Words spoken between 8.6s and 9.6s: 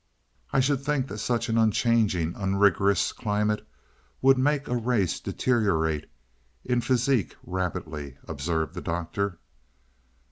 the Doctor.